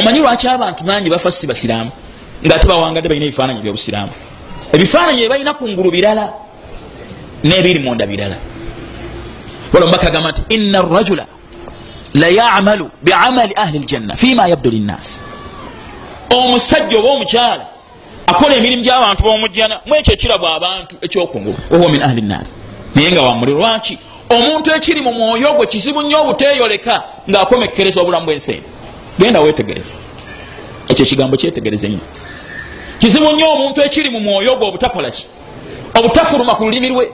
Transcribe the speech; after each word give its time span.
omanyi 0.00 0.18
lwaki 0.18 0.48
abantu 0.48 0.84
bangi 0.84 1.10
bafa 1.10 1.32
si 1.32 1.46
basiraamu? 1.46 1.90
Ngaate 2.46 2.66
bawangadde 2.66 3.08
balina 3.08 3.26
ebifaananyi 3.26 3.60
byobusiraamu. 3.62 4.12
Ebifaananyi 4.72 5.22
ebalina 5.22 5.54
kungulu 5.54 5.90
birala 5.90 6.32
nebiri 7.44 7.78
munda 7.78 8.06
birala. 8.06 8.36
Wala 9.72 9.84
omubaka 9.86 10.06
agamba 10.08 10.30
nti 10.30 10.42
ina 10.48 10.82
rajula 10.82 11.26
layamalu 12.14 12.90
biamali 13.02 13.54
ahli 13.56 13.78
ljanna 13.78 14.16
fima 14.16 14.48
yabdu 14.48 14.70
linnasi 14.70 15.20
omusajja 16.30 16.98
oba 16.98 17.08
omukyala 17.08 17.66
akola 18.26 18.54
emirimu 18.54 18.82
gyabantu 18.82 19.22
bomujjana 19.22 19.80
mwekyo 19.86 20.14
ekirabu 20.14 20.46
abantu 20.46 20.96
ekyokungulu 21.00 21.58
owa 21.72 21.88
min 21.88 22.02
ahli 22.02 22.22
nnaari 22.22 22.50
naye 22.94 23.12
nga 23.12 23.22
wamuli 23.22 23.52
lwaki? 23.52 23.98
Omuntu 24.30 24.70
ekiri 24.70 25.00
mu 25.00 25.12
mwoyo 25.12 25.54
gwe 25.54 25.66
kizibu 25.66 26.02
nnyo 26.02 26.20
obuteyoleka 26.22 27.02
ngaakomekkereza 27.30 28.00
obulamu 28.00 28.26
bwensi 28.26 28.62
genda 29.18 29.40
wetegereza 29.40 29.94
ekyo 30.88 31.04
ekigambo 31.04 31.36
kyetegereze 31.36 31.88
nnyo. 31.88 32.00
Kizibu 32.98 33.32
nnyo 33.32 33.50
omuntu 33.50 33.82
ekiri 33.82 34.10
mu 34.10 34.20
mwoyo 34.20 34.56
gwe 34.56 34.66
obutakolaki 34.68 35.26
obutafuluma 35.94 36.54
ku 36.54 36.64
lulimi 36.64 36.88
lwe? 36.88 37.10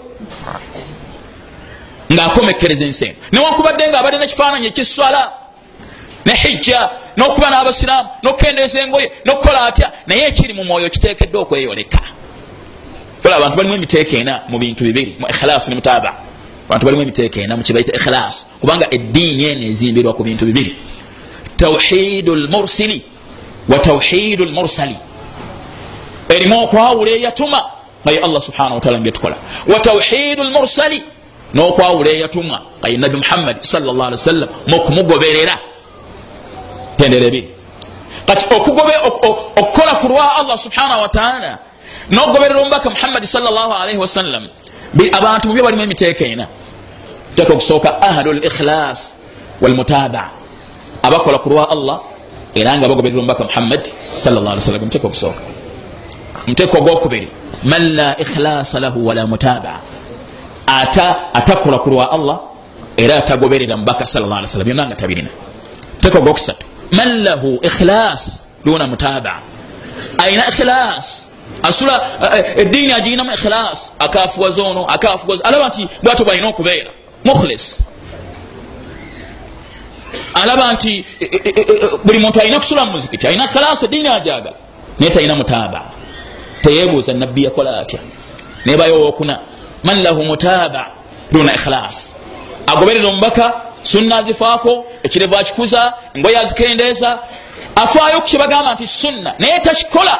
Ngaakomekkereza 2.12 2.84
ensi 2.84 3.04
eno 3.04 3.14
newankubadde 3.32 3.88
nga 3.88 3.98
abadde 3.98 4.18
nekifaananyi 4.18 4.66
ekiswala 4.66 5.32
ne 6.24 6.32
hijja 6.34 6.90
nokuba 7.16 7.50
n'abasiraamu 7.50 8.08
nokukendeeza 8.22 8.80
engoye 8.80 9.10
nokukola 9.24 9.66
atya 9.66 9.92
naye 10.06 10.26
ekiri 10.28 10.52
mu 10.52 10.64
mwoyo 10.64 10.90
kiteekeddwa 10.90 11.42
okweyoleka. 11.42 12.00
Ola 13.24 13.36
abantu 13.36 13.56
balimu 13.56 13.74
emiteeka 13.74 14.16
ena 14.16 14.42
mu 14.48 14.58
bintu 14.58 14.84
bibiri 14.84 15.16
mu 15.18 15.26
ikhilaasi 15.28 15.70
ne 15.70 15.74
mutaba 15.74 16.14
abantu 16.66 16.84
balimu 16.86 17.02
emiteeka 17.02 17.40
ena 17.40 17.56
mukibaita 17.56 17.92
ikhilaasi 17.92 18.46
kubanga 18.60 18.86
eddiini 18.90 19.44
eno 19.44 19.62
ezimbirwa 19.70 20.14
ku 20.14 20.24
bintu 20.24 20.44
bibiri 20.46 20.76
tauhidu 21.56 22.34
lmursili 22.34 23.02
wa 23.68 23.78
tauhidu 23.78 24.44
lmursali 24.44 24.96
erimu 26.28 26.64
okwawula 26.64 27.10
eyatuma 27.10 27.62
naye 28.04 28.18
allah 28.18 28.42
subhanahu 28.42 28.74
wataala 28.74 28.98
nibyetukola 28.98 29.36
wa 29.66 29.80
tauhidu 29.80 30.44
lmursali 30.44 31.02
n'okwawula 31.54 32.10
eyatumwa 32.10 32.60
aye 32.82 32.96
nabi 32.96 33.16
muhammadi 33.16 33.58
salllah 33.62 34.06
ali 34.06 34.16
wasallam 34.16 34.48
mukumugoberera 34.66 35.58
tendera 36.96 37.26
ebiri 37.26 37.48
kati 38.26 38.46
okukola 38.54 39.94
ku 40.00 40.08
lwa 40.08 40.36
allah 40.36 40.58
subhanahu 40.58 41.02
wataala 41.02 41.58
nokugoberera 42.10 42.60
omubaka 42.60 42.90
muhammadi 42.90 43.26
salaalaihi 43.26 43.98
wasallam 43.98 44.48
abantu 45.12 45.48
mubyo 45.48 45.64
balimu 45.64 45.82
emiteeka 45.82 46.24
ena 46.24 46.46
teeka 47.36 47.52
okusooka 47.52 48.02
ahlu 48.02 48.32
likhilas 48.32 49.16
walmutabaa 49.60 50.30
abakola 51.06 51.38
ku 51.38 51.48
lwa 51.50 51.64
allah 51.70 51.98
era 52.54 52.70
nga 52.78 52.88
bagoberera 52.90 53.20
omubaka 53.22 53.44
muhammadi 53.44 53.90
salaalwasalam 54.14 54.80
muteeka 54.88 55.06
okusooka 55.06 55.42
muteeka 56.46 56.74
ogwokubiri 56.78 57.28
man 57.64 57.82
la 57.98 58.08
ikhilasa 58.18 58.80
lahu 58.80 59.06
wala 59.06 59.22
mutabaa 59.26 59.80
ata 60.66 61.34
atakola 61.34 61.78
ku 61.78 61.90
lwa 61.90 62.10
allah 62.10 62.38
era 62.96 63.22
atagoberera 63.22 63.76
mubaka 63.76 64.06
salaalwasalam 64.06 64.66
byonna 64.66 64.86
nga 64.86 64.96
tabirina. 64.96 65.30
Muteeka 65.96 66.18
ogwokusatu 66.18 66.64
man 66.90 67.22
lahu 67.22 67.58
ikhilas 67.62 68.46
duna 68.64 68.86
mutabaa 68.86 69.40
ayina 70.18 70.48
ikhilas 70.48 71.28
asula 71.62 72.00
eddiini 72.56 72.92
agirinamu 72.92 73.32
ikhilas 73.32 73.92
akafuwaza 73.98 74.62
ono 74.62 74.86
akafuwaza 74.86 75.44
alaba 75.44 75.68
nti 75.68 75.88
bwatyo 76.02 76.24
bwalina 76.24 76.48
okubeera 76.48 76.90
mukhlis 77.24 77.84
alaba 80.40 80.72
nti 80.72 81.04
buli 82.04 82.18
muntu 82.18 82.40
alina 82.40 82.58
kusula 82.60 82.84
mu 82.84 82.92
muzikiti 82.92 83.26
alina 83.26 83.46
khilas 83.48 83.82
eddiini 83.82 84.08
ajaga 84.08 84.52
naye 84.98 85.10
talina 85.10 85.34
mutaba 85.36 85.80
teyebuuza 86.62 87.12
nabbi 87.12 87.44
yakola 87.44 87.80
atya. 87.80 88.00
Nebayo 88.66 88.94
owokuna 89.00 89.38
man 89.84 90.02
lahu 90.02 90.24
mutaba 90.24 90.82
duna 91.32 91.54
ikhilas 91.54 92.14
agoberera 92.66 93.08
omubaka 93.08 93.46
sunna 93.82 94.16
azifaako 94.16 94.84
ekirevu 95.02 95.36
akikuza 95.36 95.92
engoye 96.14 96.38
azikendeeza 96.38 97.18
afaayo 97.76 98.20
kukibagamba 98.20 98.74
nti 98.74 98.86
sunna. 98.86 99.34
Naye 99.38 99.60
takikola 99.60 100.18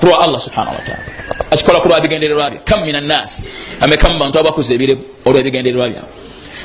kulwa 0.00 0.20
allah 0.24 0.40
subhanahu 0.40 0.76
wataala 0.76 1.02
akikola 1.50 1.80
kulwa 1.80 2.00
bigendererwa 2.00 2.50
bye. 2.50 2.60
Kam 2.64 2.84
min 2.84 2.96
annas 2.96 3.46
ameka 3.80 4.08
mu 4.08 4.18
bantu 4.18 4.38
abakuza 4.38 4.74
ebirevu 4.74 5.04
olwebigendererwa 5.24 5.88
byabwe? 5.88 6.10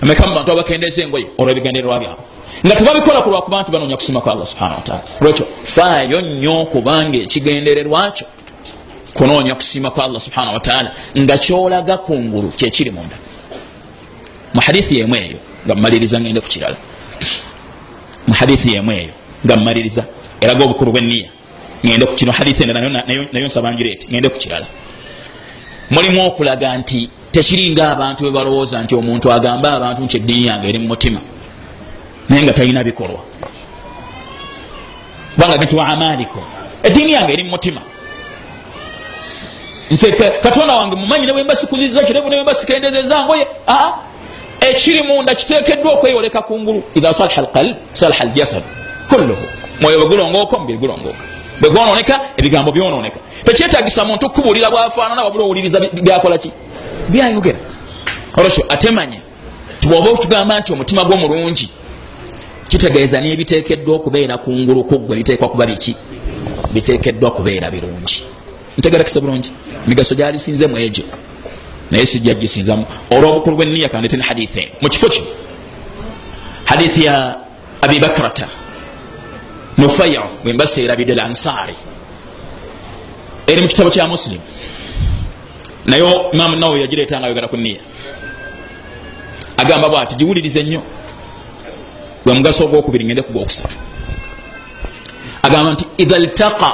Ameka 0.01 0.27
mu 0.27 0.35
bantu 0.35 0.51
abakendeeza 0.51 1.01
engoye 1.01 1.27
olwebigendererwa 1.37 1.99
byabwe 1.99 2.23
nga 2.65 2.75
tebabikola 2.75 3.21
kulwakuba 3.21 3.61
nti 3.61 3.71
banoonya 3.71 3.97
kusima 3.97 4.21
kwa 4.21 4.33
allah 4.33 4.45
subhanahu 4.45 4.75
wataala 4.75 5.03
lwekyo 5.21 5.47
faayo 5.63 6.21
nnyo 6.21 6.65
kubanga 6.65 7.17
ekigendererwa 7.17 8.11
kyo 8.11 8.27
kunoonya 9.13 9.55
kusiima 9.55 9.91
kwa 9.91 10.05
allah 10.05 10.21
subhanahu 10.21 10.53
wataala 10.53 10.91
nga 11.17 11.37
kyolaga 11.37 11.97
kungulu 11.97 12.47
kyekiri 12.47 12.91
munda. 12.91 13.15
Mu 14.53 14.61
hadithi 14.61 14.97
yemu 14.97 15.15
eyo 15.15 15.37
nga 15.65 15.75
mmaliriza 15.75 16.19
ngende 16.19 16.41
ku 16.41 16.47
kirala. 16.47 16.75
Mu 18.27 18.33
hadithi 18.33 18.73
yemu 18.73 18.91
eyo 18.91 19.13
nga 19.45 19.55
mmaliriza 19.55 20.03
eraga 20.41 20.63
obukulu 20.63 20.91
bweniya 20.91 21.29
ngende 21.85 22.05
ku 22.05 22.13
kino 22.13 22.31
hadithi 22.31 22.63
endala 22.63 23.03
nayo 23.33 23.47
nsabangireeti 23.47 24.07
ngende 24.07 24.29
ku 24.29 24.37
kirala. 24.37 24.65
Mulimu 25.91 26.27
okulaga 26.27 26.77
nti 26.77 27.09
tekiringa 27.31 27.91
abantu 27.91 28.23
bwe 28.23 28.31
balowooza 28.31 28.83
nti 28.83 28.95
omuntu 28.95 29.31
agambe 29.31 29.67
abantu 29.67 30.01
nti 30.01 30.17
eddiini 30.17 30.47
yange 30.47 30.69
eri 30.69 30.79
mu 30.79 30.87
mutima 30.87 31.19
naye 32.29 32.43
nga 32.43 32.53
talina 32.53 32.83
bikolwa. 32.83 33.19
Kubanga 35.35 35.57
bintu 35.57 35.77
wa 35.77 35.87
amalikum 35.87 36.43
eddiini 36.83 37.11
yange 37.11 37.33
eri 37.33 37.43
mu 37.43 37.49
mutima. 37.49 37.81
Nse 39.91 40.11
katonda 40.43 40.75
wange 40.75 40.95
mumanyi 40.95 41.25
newemba 41.25 41.55
sikuziriza 41.55 42.03
kirevu 42.03 42.29
newemba 42.29 42.53
sikendezeza 42.53 43.25
ngoye 43.25 43.47
aa 43.67 43.91
ekiri 44.59 45.03
munda 45.03 45.35
kitekeddwa 45.35 45.93
okweyoleka 45.93 46.41
kungulu 46.41 46.83
idha 46.95 47.13
salaha 47.13 47.41
alqalb 47.41 47.77
salaha 47.93 48.21
aljasad 48.23 48.63
kulluhu. 49.09 49.43
Mwoyo 49.81 49.99
bwe 49.99 50.07
gulongooka 50.07 50.55
omubiri 50.55 50.77
gulongooka. 50.77 51.23
Bwe 51.61 51.69
gwononeka 51.69 52.19
ebigambo 52.37 52.71
byononeka. 52.71 53.19
Tekyetagisa 53.45 54.05
muntu 54.05 54.29
kubuulira 54.29 54.69
bwafaanana 54.69 55.23
wabula 55.23 55.43
owuliriza 55.43 55.79
byakolaki 55.79 56.51
byayogera. 57.09 57.59
Olwekyo 58.37 58.65
atemanya 58.69 59.19
tibwoba 59.81 60.09
okitugamba 60.09 60.59
nti 60.59 60.73
omutima 60.73 61.03
gwo 61.03 61.17
mulungi 61.17 61.69
kitegeeza 62.69 63.21
nebitekeddwa 63.21 63.95
okubeera 63.95 64.37
kungulu 64.37 64.83
kuggwe 64.83 65.15
biteekwa 65.17 65.49
kuba 65.49 65.65
biki? 65.65 65.95
Bitekeddwa 66.73 67.31
kubeera 67.31 67.71
birungi. 67.71 68.23
Ntegerakise 68.77 69.19
bulungi. 69.19 69.51
Emigaso 69.85 70.15
gyalisinzemu 70.15 70.77
egyo. 70.77 71.05
Naye 71.91 72.05
sijja 72.05 72.33
gisinzamu. 72.33 72.85
Olwobukulu 73.09 73.55
bweniya 73.57 73.89
kandete 73.89 74.17
ne 74.17 74.23
hadithi 74.23 74.59
eno. 74.59 74.71
Mu 74.81 74.89
kifo 74.89 75.09
kino 75.09 75.27
hadithi 76.69 77.05
ya 77.05 77.35
abi 77.81 77.99
bakrata 77.99 78.47
nufayu 79.77 80.21
bwembasa 80.43 80.81
erabidde 80.81 81.15
lansari 81.15 81.75
eri 83.47 83.61
mu 83.61 83.67
kitabo 83.67 83.89
kya 83.89 84.07
musilimu 84.07 84.41
naye 85.85 86.03
imamu 86.33 86.55
nawe 86.55 86.81
yagireeta 86.81 87.19
nga 87.19 87.25
ayogera 87.25 87.47
ku 87.47 87.57
niya 87.57 87.81
agamba 89.57 89.89
bwati 89.89 90.15
giwulirize 90.15 90.63
nnyo 90.63 90.81
gwe 92.29 92.37
mugaso 92.37 92.63
ogwokubiri 92.65 93.05
ngende 93.05 93.21
ku 93.21 93.31
gwokusatu 93.33 93.75
agamba 95.41 95.73
nti 95.73 95.85
idha 95.97 96.17
ltaqa 96.19 96.69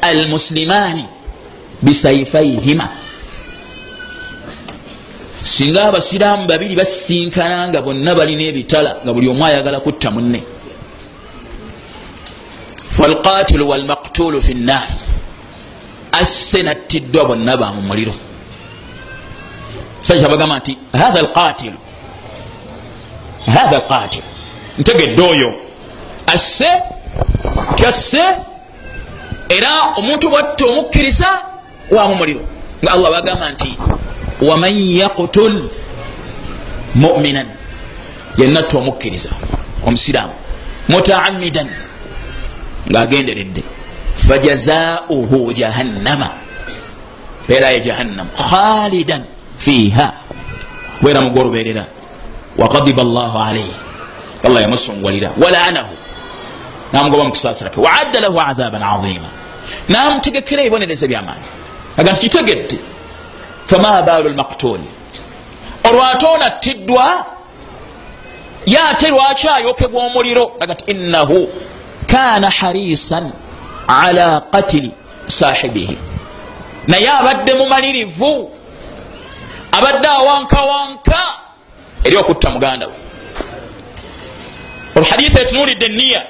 almuslimani 0.00 1.04
bisaifaihima 1.82 2.88
singa 5.42 5.84
abasiraamu 5.88 6.46
babiri 6.46 6.76
basinkana 6.76 7.68
nga 7.68 7.80
bonna 7.82 8.14
balina 8.14 8.44
ebitala 8.50 8.90
nga 9.02 9.12
buli 9.12 9.28
omu 9.28 9.44
ayagala 9.44 9.80
kutta 9.80 10.10
munne. 10.10 10.40
Falqatilu 12.96 13.64
walmaktulu 13.70 14.40
fi 14.46 14.54
nnar 14.54 14.88
asse 16.20 16.62
nattiddwa 16.62 17.24
bonna 17.24 17.56
bamu 17.56 17.80
muliro. 17.88 18.14
Sajja 20.02 20.28
bagamba 20.28 20.58
nti 20.58 20.72
hatha 20.92 21.18
alqatilu 21.24 21.78
hatha 23.46 23.76
alqatilu 23.76 24.24
ntegedde 24.78 25.22
oyo 25.22 25.48
asse 26.34 26.70
kyasse 27.76 28.22
era 29.48 29.70
omuntu 29.96 30.28
bwatta 30.30 30.64
omukkiriza 30.66 31.28
wamu 31.90 32.14
muliro 32.14 32.40
nga 32.82 32.92
allah 32.92 33.10
bagamba 33.10 33.50
nti 33.52 33.70
waman 34.42 34.74
yaktul 35.00 35.68
muminan 36.94 37.46
yenatta 38.38 38.78
omukkiriza 38.78 39.30
omusiraamu 39.86 40.32
mutaamidan 40.88 41.68
ngaagenderedde 42.90 43.62
fajazauhu 44.26 45.52
jahannama 45.52 46.28
mpeerayo 47.44 47.78
jahannam 47.78 48.28
khalidan 48.50 49.22
fiha 49.58 50.12
kubeera 50.98 51.20
mugo 51.20 51.40
olubeerera 51.40 51.84
wakadiba 52.58 53.02
llahu 53.02 53.38
alaihi 53.38 53.74
allah 54.44 54.62
yamusungwalira 54.62 55.30
walaanahu 55.42 55.94
namugoba 56.92 57.24
mukisaasirake 57.24 57.80
waadda 57.80 58.20
lahu 58.20 58.40
adhaban 58.40 58.82
aima 58.82 59.28
namutegekera 59.88 60.62
ebibonereza 60.62 61.06
byamaanyi 61.06 61.48
aga 61.98 62.12
nti 62.12 62.20
kitegedde 62.20 62.78
fama 63.66 64.02
baalu 64.02 64.28
lmaktuli. 64.28 64.84
Olwate 65.84 66.26
onattiddwa 66.26 67.26
ye 68.66 68.78
ate 68.78 69.08
lwaki 69.08 69.48
ayokebwa 69.48 70.04
omuliro. 70.06 70.52
Aga 70.60 70.74
nti 70.74 70.84
innahu 70.90 71.48
kana 72.06 72.50
harisan 72.50 73.32
ala 73.88 74.40
qatili 74.40 74.90
sahibihi. 75.26 75.98
Naye 76.86 77.10
abadde 77.10 77.54
mumalirivu 77.54 78.50
abadde 79.72 80.08
awankawanka 80.08 81.18
eri 82.04 82.16
okutta 82.16 82.50
muganda 82.50 82.86
we. 82.86 82.92
Olhaditha 84.96 85.40
etunulidde 85.40 85.86
eniya 85.86 86.26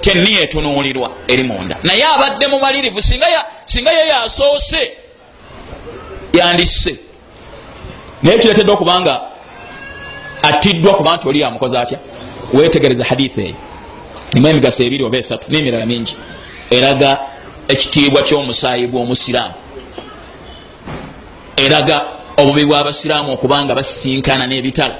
teniya 0.00 0.40
etunulirwa 0.40 1.10
eri 1.28 1.42
munda. 1.42 1.76
Naye 1.82 2.04
abadde 2.04 2.46
mumalirivu 2.46 3.02
singa 3.02 3.90
ye 3.92 4.08
yasoose 4.08 4.92
yandisse. 6.32 6.98
Naye 8.22 8.38
kiretedde 8.38 8.72
okubanga 8.72 9.20
attiddwa 10.42 10.94
kuba 10.94 11.16
nti 11.16 11.28
oli 11.28 11.40
yamukoze 11.40 11.78
atya? 11.78 11.98
Wetegereza 12.52 13.04
haditha 13.04 13.42
eyo. 13.42 13.54
Nimu 14.32 14.48
emigaso 14.48 14.84
ebiri 14.84 15.04
oba 15.04 15.16
esatu 15.16 15.52
nemirala 15.52 15.86
mingi. 15.86 16.16
Eraga 16.70 17.18
ekitiibwa 17.68 18.22
kyomusaayi 18.22 18.86
bw'omusiraamu 18.86 19.54
eraga 21.56 22.02
obubi 22.36 22.64
bw'abasiraamu 22.64 23.32
okubanga 23.32 23.74
basisinkana 23.74 24.46
n'ebitala 24.46 24.96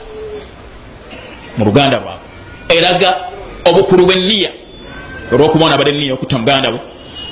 mu 1.59 1.65
luganda 1.65 1.99
lwabwe. 1.99 2.27
Eraga 2.69 3.11
obukulu 3.69 4.07
bw'enniya 4.07 4.51
olwokuba 5.33 5.65
ona 5.65 5.75
abadde 5.75 5.93
niya 5.93 6.15
okutta 6.15 6.39
muganda 6.39 6.71
bwe 6.71 6.81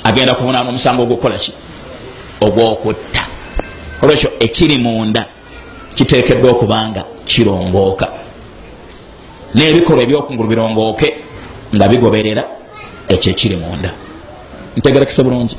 agenda 0.03 0.35
kuvunaana 0.35 0.69
omusango 0.69 1.03
ogwokukolaki 1.03 1.51
ogwokutta. 2.41 3.23
Olwekyo 4.01 4.29
ekiri 4.39 4.77
munda 4.77 5.25
kiteekeddwa 5.95 6.51
okubanga 6.51 7.05
kirongooka. 7.25 8.07
N'ebikolwa 9.55 10.03
ebyokungulu 10.03 10.49
birongooke 10.49 11.07
nga 11.75 11.87
bigoberera 11.87 12.43
ekyo 13.07 13.31
ekiri 13.31 13.55
munda. 13.55 13.91
Ntegerekese 14.77 15.23
bulungi 15.23 15.55